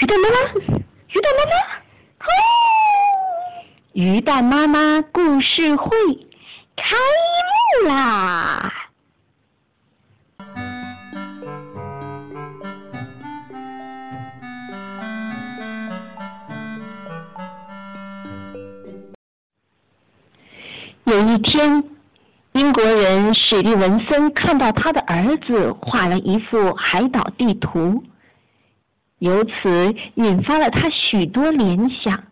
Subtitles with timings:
[0.00, 0.36] 鱼蛋妈妈，
[1.08, 1.50] 鱼蛋妈妈，
[2.20, 2.30] 哦！
[3.94, 5.90] 鱼蛋妈妈故事会
[6.76, 6.94] 开
[7.82, 8.72] 幕啦！
[21.02, 21.82] 有一天，
[22.52, 28.04] 英国人史蒂文森看到他的儿子画了一幅海岛地图，
[29.18, 32.22] 由此引发了他许多联想。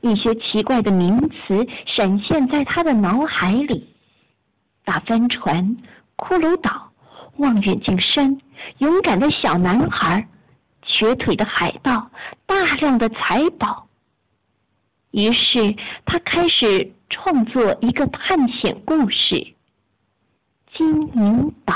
[0.00, 3.88] 一些奇怪的名词闪现在他的脑海里：
[4.84, 5.76] 大帆船、
[6.16, 6.92] 骷髅岛、
[7.38, 8.38] 望远镜山、
[8.78, 10.28] 勇敢的小男孩、
[10.82, 12.10] 瘸腿的海盗、
[12.46, 13.88] 大量的财宝。
[15.10, 16.92] 于是他开始。
[17.10, 19.34] 创作一个探险故事，
[20.76, 21.74] 《金银岛》。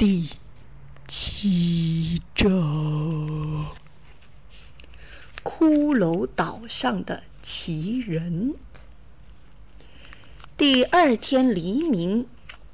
[0.00, 0.30] 第
[1.06, 2.48] 七章：
[5.44, 8.54] 骷髅岛上的奇人。
[10.56, 12.26] 第二天黎明，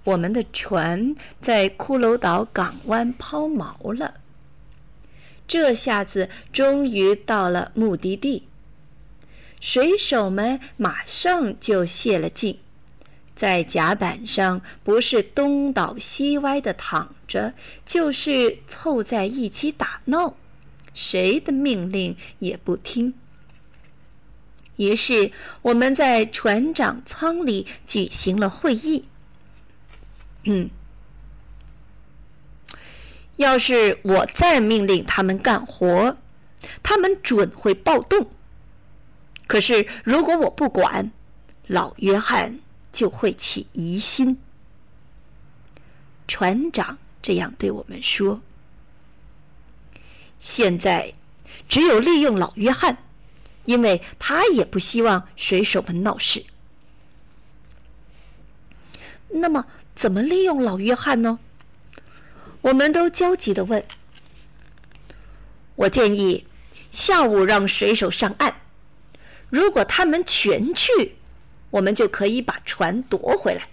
[0.05, 4.21] 我们的船在骷髅岛港湾抛锚了。
[5.49, 8.47] 这下子终于到了目的地，
[9.61, 12.61] 水手们马上就卸了劲。
[13.37, 17.53] 在甲板上，不是东倒西歪的躺着，
[17.85, 20.35] 就是凑在一起打闹，
[20.95, 23.13] 谁的命令也不听。
[24.77, 29.05] 于是，我们在船长舱里举行了会议。
[30.45, 30.71] 嗯，
[33.37, 36.17] 要是我再命令他们干活，
[36.83, 38.31] 他们准会暴动。
[39.47, 41.13] 可是，如果我不管，
[41.67, 42.61] 老约翰。
[42.97, 44.39] 就会起疑心。
[46.27, 48.41] 船长这样对我们说
[50.41, 51.13] ：“现在
[51.69, 52.97] 只有利用老约翰，
[53.67, 56.43] 因为他也不希望水手们闹事。
[59.29, 61.39] 那么，怎么利用老约翰呢？”
[62.63, 63.85] 我们都焦急的问。
[65.75, 66.47] 我建议
[66.91, 68.55] 下午让水手上岸，
[69.51, 71.15] 如果他们全去。
[71.77, 73.69] 我们就可以把船夺回来。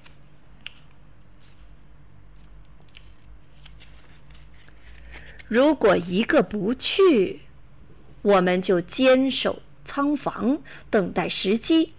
[5.47, 7.41] 如果一个不去，
[8.21, 11.93] 我们就坚守仓房，等待时机。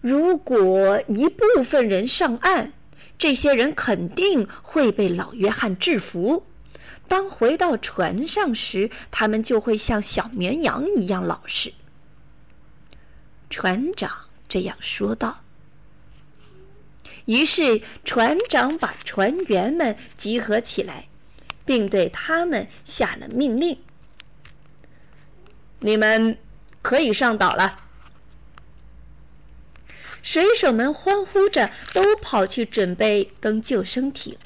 [0.00, 2.72] 如果一部分人上岸，
[3.18, 6.46] 这些人肯定会被老约翰制服。
[7.06, 11.74] 当回到船上时，他们就会像小绵羊一样老实。
[13.50, 14.27] 船长。
[14.48, 15.42] 这样说道。
[17.26, 21.08] 于是船长把船员们集合起来，
[21.66, 23.78] 并对他们下了命令
[25.80, 26.38] ：“你们
[26.80, 27.84] 可以上岛了。”
[30.22, 34.36] 水手们欢呼着，都跑去准备登救生艇。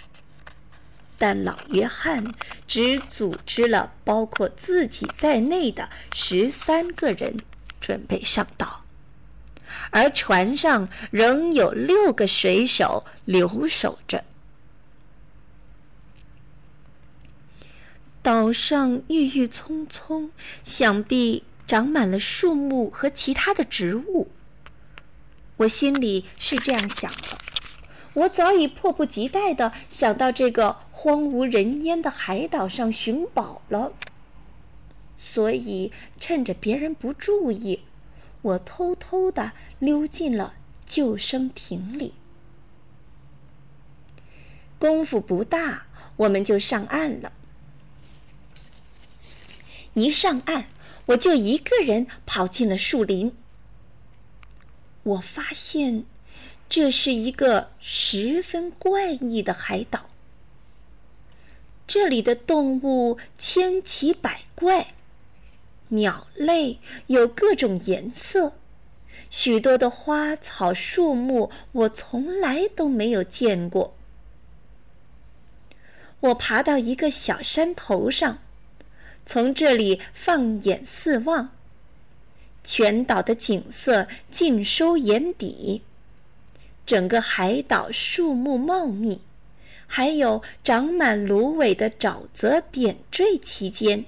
[1.17, 2.35] 但老约翰
[2.67, 7.37] 只组织了包括自己在内的十三个人
[7.81, 8.82] 准备上岛。
[9.91, 14.25] 而船上仍有六个水手留守着。
[18.23, 20.31] 岛上郁郁葱葱，
[20.63, 24.29] 想必长满了树木和其他的植物。
[25.57, 27.39] 我心里是这样想的。
[28.15, 33.93] 我早已迫不及待的想到这个荒无人烟的海岛上寻宝了，
[35.19, 35.91] 所以
[36.21, 37.81] 趁着别人不注意。
[38.43, 40.55] 我偷偷的溜进了
[40.87, 42.13] 救生艇里。
[44.79, 45.87] 功夫不大，
[46.17, 47.33] 我们就上岸了。
[49.95, 50.67] 一上岸，
[51.07, 53.33] 我就一个人跑进了树林。
[55.05, 56.05] 我发现，
[56.69, 60.11] 这是一个十分怪异的海岛。
[61.87, 64.95] 这里的动物千奇百怪。
[65.93, 68.55] 鸟类有各种颜色，
[69.29, 73.95] 许多的花草树木我从来都没有见过。
[76.21, 78.39] 我爬到一个小山头上，
[79.27, 81.51] 从这里放眼四望，
[82.65, 85.83] 全岛的景色尽收眼底。
[86.87, 89.21] 整个海岛树木茂密，
[89.87, 94.05] 还有长满芦苇的沼泽点缀其间。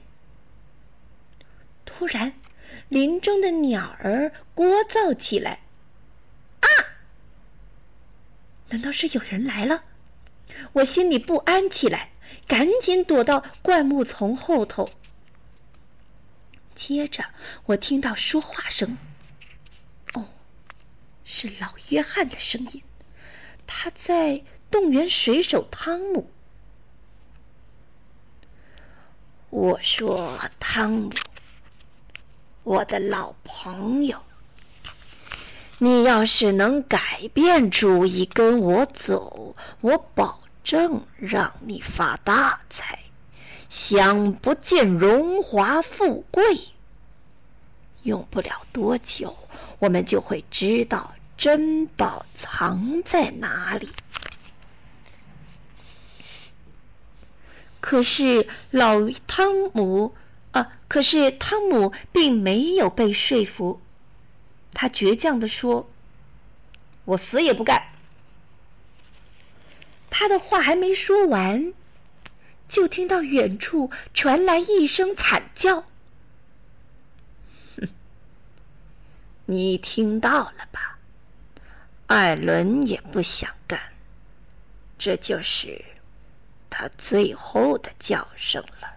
[1.96, 2.32] 突然，
[2.88, 5.60] 林中的鸟儿聒噪起来
[6.60, 6.66] ：“啊！
[8.70, 9.84] 难道是有人来了？”
[10.74, 12.10] 我心里不安起来，
[12.46, 14.90] 赶紧躲到灌木丛后头。
[16.74, 17.26] 接着，
[17.66, 18.98] 我听到说话声。
[20.14, 20.28] 哦，
[21.24, 22.82] 是老约翰的声音，
[23.66, 26.30] 他在动员水手汤姆。
[29.50, 31.12] 我说：“汤姆，
[32.64, 34.18] 我的老朋友，
[35.78, 42.98] 你要是能改变主意跟我走，我保证让你发大财。”
[43.70, 46.44] 想不见荣华富贵，
[48.04, 49.36] 用不了多久，
[49.80, 53.90] 我们就会知道珍宝藏在哪里。
[57.80, 60.14] 可是老汤姆
[60.54, 63.82] 啊，可是汤姆并没有被说服，
[64.72, 65.90] 他倔强地说
[67.06, 67.88] ：“我死也不干。”
[70.08, 71.74] 他的话还没说完。
[72.66, 75.84] 就听到远处传来一声惨叫。
[77.76, 77.88] 哼，
[79.44, 80.98] 你听到了吧？
[82.06, 83.78] 艾伦也不想干，
[84.98, 85.84] 这就是
[86.70, 88.93] 他最后的叫声了。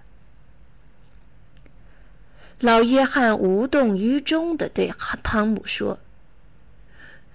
[2.60, 6.00] 老约翰无动于衷的对汤姆说：“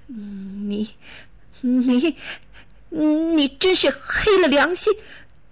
[0.07, 0.95] 你，
[1.61, 2.17] 你，
[2.91, 4.93] 你真是黑了良心！”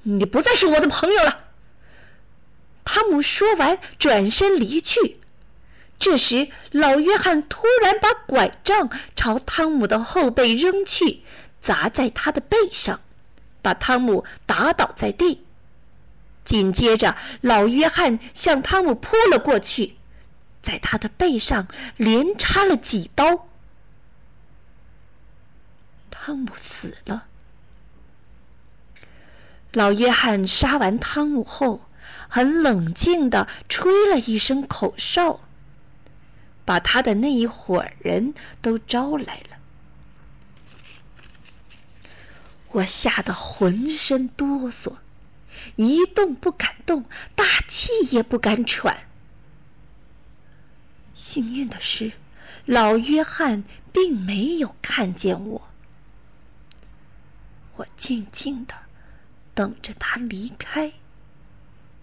[0.02, 1.44] 你不再是我的朋友了。
[2.84, 5.18] 汤姆说完，转身离去。
[5.98, 11.20] 这时，老约翰突然把拐杖朝汤姆的后背扔去，
[11.60, 13.00] 砸在他的背上，
[13.60, 15.44] 把汤姆打倒在地。
[16.50, 19.94] 紧接着，老约翰向汤姆扑了过去，
[20.60, 23.46] 在他的背上连插了几刀。
[26.10, 27.28] 汤姆死了。
[29.70, 31.82] 老约翰杀完汤姆后，
[32.28, 35.42] 很冷静的吹了一声口哨，
[36.64, 39.56] 把他的那一伙人都招来了。
[42.72, 44.96] 我吓得浑身哆嗦，
[45.76, 47.04] 一动不敢动，
[47.34, 49.04] 大气也不敢喘。
[51.14, 52.12] 幸运的是，
[52.66, 55.68] 老约翰并没有看见我。
[57.76, 58.74] 我静静的。
[59.52, 60.92] 等着他离开，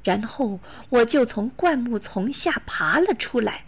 [0.04, 3.66] 然后我就从灌木丛下爬了出来。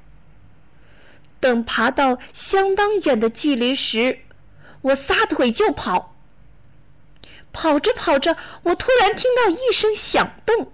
[1.40, 4.20] 等爬到相当远的距离时，
[4.82, 6.09] 我撒腿就跑。
[7.52, 10.72] 跑着跑着，我突然听到一声响动，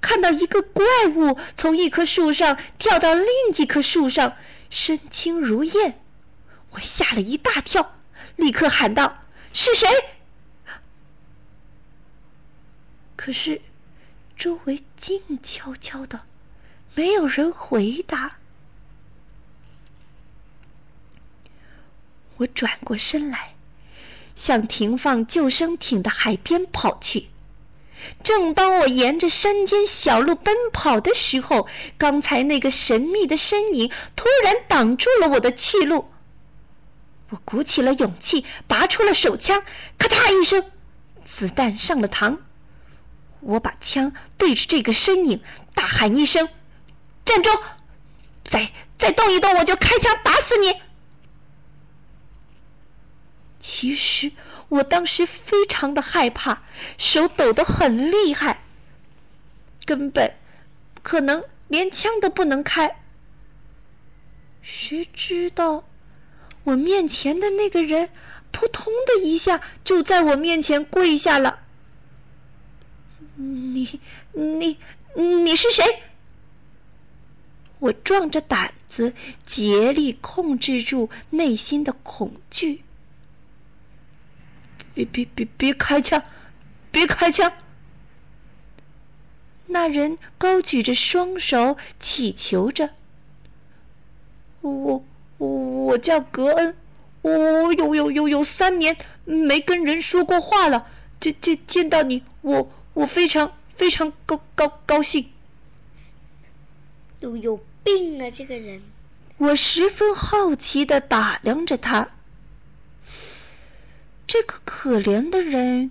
[0.00, 0.84] 看到一个怪
[1.14, 3.26] 物从一棵树上跳到另
[3.56, 4.36] 一棵树上，
[4.70, 6.00] 身轻如燕。
[6.70, 7.96] 我吓了一大跳，
[8.36, 9.24] 立刻喊道
[9.54, 9.88] ：“是谁？”
[13.16, 13.62] 可是，
[14.36, 16.20] 周围静悄悄的，
[16.94, 18.36] 没有人回答。
[22.36, 23.54] 我转过身来，
[24.38, 27.28] 向停放救生艇的海边跑去。
[28.22, 31.66] 正当我沿着山间小路奔跑的时候，
[31.98, 36.12] 刚才那个神秘的身影突然挡住了我的去路。
[37.30, 39.62] 我鼓起了勇气，拔出了手枪，
[39.98, 40.64] 咔嗒一声，
[41.26, 42.38] 子弹上了膛。
[43.40, 45.42] 我把枪对着这个身影，
[45.74, 46.48] 大喊一声
[47.26, 47.50] ：“站住！
[48.44, 50.72] 再再动一动，我就开枪打死你！”
[53.60, 54.32] 其实
[54.68, 56.62] 我当时非常的害怕，
[56.96, 58.62] 手抖得很厉害，
[59.84, 60.34] 根本
[61.02, 63.00] 可能连枪都不能开。
[64.62, 65.84] 谁知道，
[66.64, 68.10] 我面前的那个人
[68.52, 71.60] 扑通的一下就在我面前跪下了。
[73.34, 74.00] 你
[74.32, 74.76] 你
[75.14, 76.02] 你是谁？
[77.78, 79.12] 我壮着胆子，
[79.46, 82.82] 竭力控制住内心的恐惧。
[85.04, 86.22] 别别别别开枪！
[86.90, 87.52] 别开枪！
[89.66, 92.90] 那人高举着双手，祈求着。
[94.60, 95.04] 我
[95.36, 95.48] 我
[95.86, 96.76] 我叫格恩，
[97.22, 100.86] 我有有有有三年没跟人说过话了。
[101.20, 102.72] 见见见到你，我。
[102.94, 105.30] 我非常非常高高高兴。
[107.20, 108.28] 有有病啊！
[108.28, 108.82] 这个人，
[109.36, 112.08] 我十分好奇的打量着他。
[114.26, 115.90] 这个可怜的人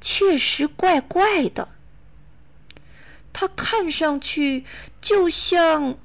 [0.00, 1.68] 确实怪怪的，
[3.32, 4.64] 他看上去
[5.00, 5.96] 就像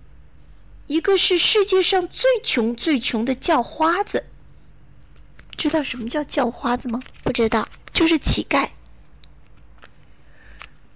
[0.85, 4.25] 一个是世界上最穷最穷的叫花子。
[5.57, 7.01] 知道什么叫叫花子吗？
[7.23, 8.69] 不知道，就是乞丐。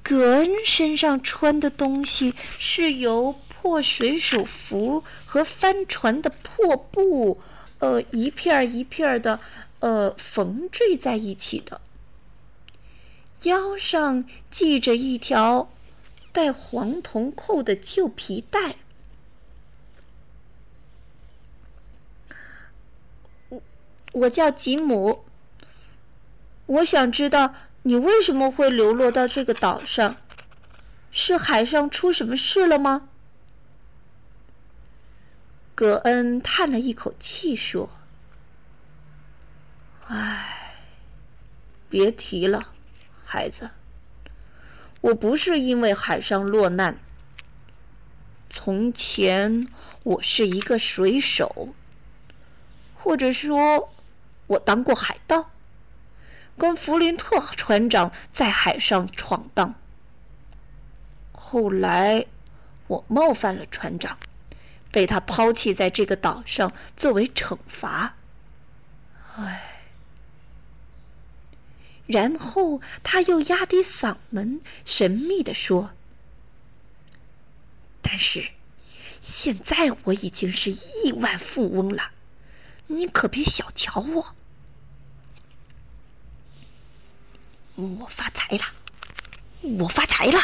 [0.03, 7.41] 葛恩身上穿的东西是由破水手服和帆船的破布，
[7.79, 9.39] 呃，一片一片的，
[9.83, 11.81] 呃，缝缀在一起的。
[13.41, 15.69] 腰上系着一条
[16.31, 18.77] 带黄铜扣的旧皮带。
[24.13, 25.25] 我叫吉姆。
[26.65, 30.15] 我想知道你为什么会流落到这个岛上？
[31.11, 33.09] 是海上出什么事了吗？
[35.75, 37.89] 葛恩叹了一口气说
[40.15, 40.75] ：“唉，
[41.89, 42.67] 别提了，
[43.25, 43.71] 孩子。
[45.01, 46.99] 我不是因为海上落难。
[48.51, 49.67] 从前
[50.03, 51.73] 我是一个水手，
[52.93, 53.89] 或者说……”
[54.45, 55.49] 我当过海盗，
[56.59, 59.73] 跟弗林特船长在海上闯荡。
[61.31, 62.27] 后来，
[62.85, 64.19] 我冒犯了船长，
[64.91, 68.13] 被他抛弃在这个岛上作为惩罚。
[69.37, 69.72] 唉。
[72.05, 75.91] 然后他又压低嗓门，神秘地说
[78.01, 78.49] ：“但是，
[79.21, 82.11] 现在我已经是亿万富翁了。”
[82.87, 84.35] 你可别小瞧我，
[87.75, 88.65] 我发财了，
[89.79, 90.37] 我发财了。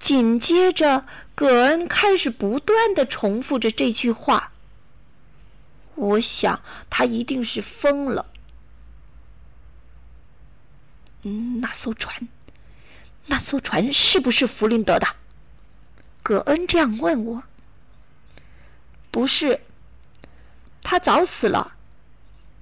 [0.00, 4.52] 紧接着，葛恩开始不断的重复着这句话。
[5.94, 8.32] 我想他一定是疯了。
[11.60, 12.28] 那艘船，
[13.26, 15.06] 那艘船是不是弗林德的？
[16.22, 17.42] 葛恩这样问我。
[19.10, 19.60] 不是，
[20.82, 21.74] 他早死了。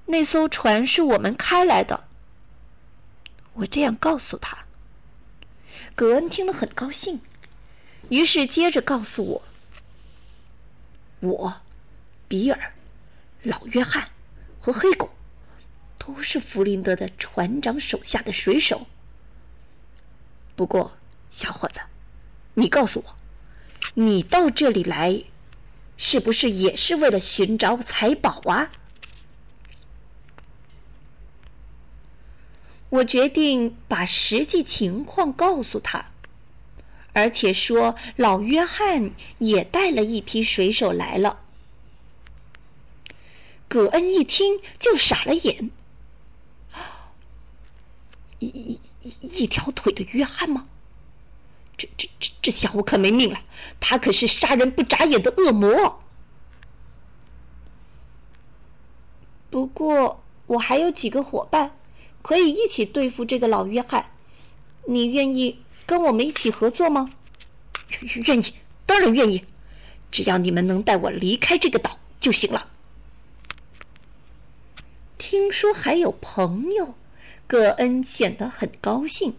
[0.06, 2.04] 那艘船是我们开来的。
[3.54, 4.56] 我这样告诉他。
[5.94, 7.20] 葛恩听了很高兴，
[8.08, 9.42] 于是接着告诉我：
[11.20, 11.60] 我、
[12.28, 12.72] 比尔、
[13.42, 14.08] 老约翰
[14.60, 15.08] 和黑狗
[16.06, 18.86] 都是弗林德的船长手下的水手。
[20.54, 20.92] 不过，
[21.30, 21.80] 小伙子，
[22.54, 23.14] 你告诉我，
[23.94, 25.22] 你到这里来。
[25.96, 28.72] 是不是也是为了寻找财宝啊？
[32.88, 36.10] 我决定把实际情况告诉他，
[37.12, 41.42] 而且说老约翰也带了一批水手来了。
[43.68, 45.70] 葛恩一听就傻了眼，
[48.44, 50.66] 一一一条腿的约翰吗？
[51.76, 53.40] 这这这这下我可没命了！
[53.80, 56.00] 他可是杀人不眨眼的恶魔。
[59.50, 61.76] 不过我还有几个伙伴，
[62.22, 64.10] 可以一起对付这个老约翰。
[64.86, 67.10] 你愿意跟我们一起合作吗？
[68.26, 68.54] 愿意，
[68.86, 69.44] 当然愿意。
[70.10, 72.68] 只要你们能带我离开这个岛就行了。
[75.18, 76.94] 听说还有朋友，
[77.54, 79.36] 葛恩显得很高兴。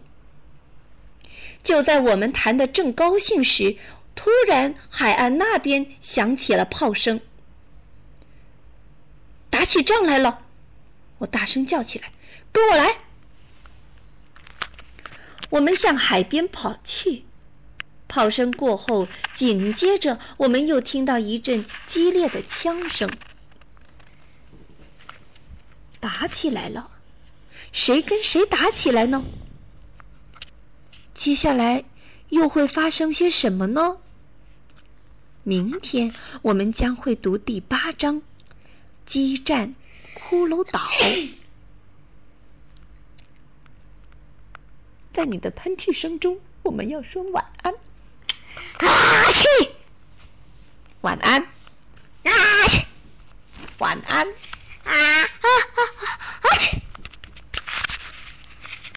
[1.62, 3.76] 就在我们谈的正高兴时，
[4.14, 7.20] 突然海岸那边响起了炮声，
[9.50, 10.46] 打起仗来了！
[11.18, 12.10] 我大声叫起来
[12.50, 13.00] ：“跟我来！”
[15.52, 17.26] 我们向海边跑去。
[18.08, 23.10] 炮声过后，紧接着我们又听到一阵激烈的枪声，
[26.00, 26.92] 打起来了。
[27.76, 29.22] 谁跟谁打起来呢？
[31.12, 31.84] 接下来
[32.30, 33.98] 又会发生些什么呢？
[35.42, 38.16] 明天我们将会读第八章
[39.04, 39.74] 《激战
[40.18, 40.80] 骷髅岛》。
[45.12, 47.74] 在你的喷嚏声中，我们要说晚安。
[47.74, 48.88] 啊
[49.34, 49.68] 嚏！
[51.02, 51.42] 晚安。
[51.42, 52.32] 啊
[52.68, 52.82] 嚏！
[53.76, 54.26] 晚安。